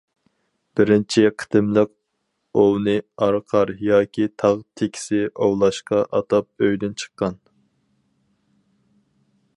بىرىنچى 0.77 1.23
قېتىملىق 1.41 1.91
ئوۋنى 2.61 2.95
ئارقار، 3.27 3.73
ياكى 3.89 4.27
تاغ 4.45 4.57
تېكىسى 4.81 5.21
ئوۋلاشقا 5.35 6.03
ئاتاپ 6.19 6.67
ئۆيدىن 6.69 6.97
چىققان. 7.05 7.39